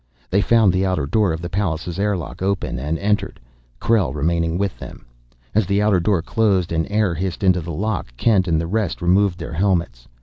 They 0.31 0.41
found 0.41 0.73
the 0.73 0.83
outer 0.83 1.05
door 1.05 1.31
of 1.31 1.43
the 1.43 1.47
Pallas' 1.49 1.99
airlock 1.99 2.41
open, 2.41 2.79
and 2.79 2.97
entered, 2.97 3.39
Krell 3.79 4.15
remaining 4.15 4.57
with 4.57 4.79
them. 4.79 5.05
As 5.53 5.67
the 5.67 5.79
outer 5.79 5.99
door 5.99 6.23
closed 6.23 6.71
and 6.71 6.87
air 6.89 7.13
hissed 7.13 7.43
into 7.43 7.61
the 7.61 7.69
lock, 7.71 8.07
Kent 8.17 8.47
and 8.47 8.59
the 8.59 8.65
rest 8.65 8.99
removed 9.03 9.37
their 9.37 9.53
helmets. 9.53 10.07